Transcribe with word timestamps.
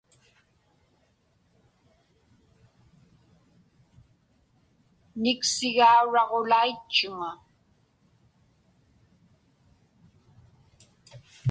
Niksigauraġulaitchuŋa. 5.21 7.31